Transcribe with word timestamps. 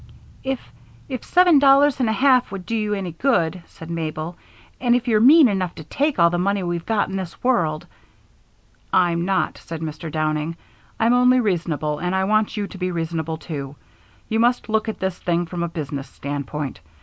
"If 0.43 0.59
if 1.07 1.23
seven 1.23 1.59
dollars 1.59 1.99
and 1.99 2.09
a 2.09 2.11
half 2.11 2.51
would 2.51 2.65
do 2.65 2.75
you 2.75 2.95
any 2.95 3.11
good," 3.11 3.61
said 3.67 3.91
Mabel, 3.91 4.35
"and 4.79 4.95
if 4.95 5.07
you're 5.07 5.19
mean 5.21 5.47
enough 5.47 5.75
to 5.75 5.83
take 5.83 6.17
all 6.17 6.31
the 6.31 6.39
money 6.39 6.63
we've 6.63 6.87
got 6.87 7.07
in 7.09 7.17
this 7.17 7.43
world" 7.43 7.85
"I'm 9.05 9.25
not," 9.25 9.59
said 9.59 9.81
Mr. 9.81 10.11
Downing. 10.11 10.57
"I'm 10.99 11.13
only 11.13 11.39
reasonable, 11.39 11.99
and 11.99 12.15
I 12.15 12.23
want 12.23 12.57
you 12.57 12.65
to 12.65 12.77
be 12.79 12.89
reasonable 12.89 13.37
too. 13.37 13.75
You 14.27 14.39
must 14.39 14.69
look 14.69 14.89
at 14.89 14.99
this 14.99 15.19
thing 15.19 15.45
from 15.45 15.61
a 15.61 15.67
business 15.69 16.09
standpoint. 16.09 16.79